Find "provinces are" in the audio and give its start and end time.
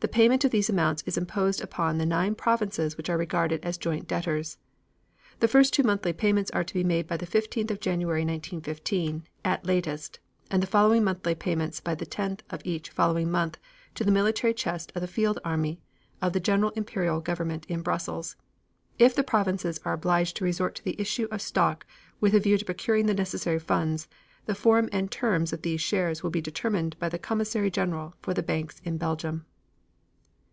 19.24-19.94